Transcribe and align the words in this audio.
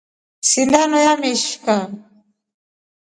Sindono 0.49 0.97
yamishka. 1.05 1.75